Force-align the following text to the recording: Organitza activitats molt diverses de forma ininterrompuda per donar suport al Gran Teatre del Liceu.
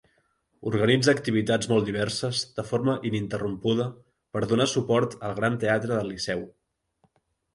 Organitza 0.69 1.13
activitats 1.17 1.69
molt 1.71 1.89
diverses 1.89 2.39
de 2.59 2.63
forma 2.69 2.95
ininterrompuda 3.11 3.87
per 4.37 4.43
donar 4.53 4.67
suport 4.71 5.15
al 5.29 5.37
Gran 5.41 5.59
Teatre 5.65 5.95
del 6.01 6.11
Liceu. 6.15 6.41